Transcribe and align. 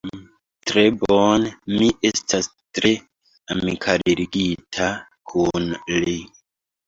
Tre 0.69 0.83
bone; 1.01 1.49
mi 1.81 1.89
estas 2.09 2.47
tre 2.77 2.93
amikalligita 3.55 4.87
kun 5.33 5.69
li. 6.07 6.17